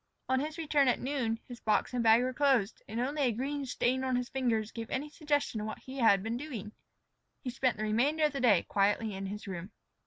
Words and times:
On 0.27 0.39
his 0.39 0.57
return 0.57 0.87
at 0.87 0.99
noon, 0.99 1.39
his 1.47 1.59
box 1.59 1.93
and 1.93 2.01
bag 2.01 2.23
were 2.23 2.33
closed, 2.33 2.81
and 2.87 2.99
only 2.99 3.21
a 3.21 3.31
green 3.31 3.67
stain 3.67 4.03
on 4.03 4.15
his 4.15 4.29
fingers 4.29 4.71
gave 4.71 4.89
any 4.89 5.11
suggestion 5.11 5.61
of 5.61 5.67
what 5.67 5.77
he 5.77 5.99
had 5.99 6.23
been 6.23 6.37
doing. 6.37 6.71
He 7.43 7.51
spent 7.51 7.77
the 7.77 7.83
remainder 7.83 8.23
of 8.23 8.33
the 8.33 8.41
day 8.41 8.63
quietly 8.63 9.13
in 9.13 9.27
his 9.27 9.45
room. 9.45 9.73